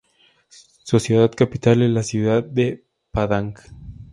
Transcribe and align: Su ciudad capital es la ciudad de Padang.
Su 0.83 0.99
ciudad 0.99 1.31
capital 1.31 1.83
es 1.83 1.91
la 1.91 2.01
ciudad 2.01 2.41
de 2.43 2.87
Padang. 3.11 3.53